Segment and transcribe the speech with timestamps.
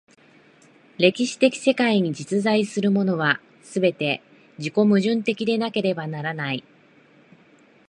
[0.97, 4.23] 歴史的世界に実在するものは、すべて
[4.57, 6.63] 自己矛盾的でなければならない。